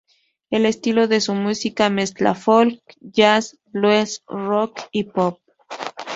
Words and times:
El 0.49 0.65
estilo 0.65 1.07
de 1.07 1.21
su 1.21 1.35
música 1.35 1.91
mezcla 1.91 2.33
folk, 2.33 2.81
jazz, 3.01 3.59
blues, 3.65 4.23
rock 4.25 4.79
y 4.91 5.03
pop. 5.03 5.37